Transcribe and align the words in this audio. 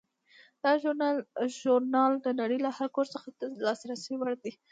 دا 0.63 0.71
ژورنال 1.59 2.11
د 2.25 2.27
نړۍ 2.41 2.57
له 2.65 2.69
هر 2.77 2.87
ګوټ 2.95 3.07
څخه 3.15 3.27
د 3.39 3.41
لاسرسي 3.65 4.13
وړ 4.17 4.31
دی. 4.43 4.51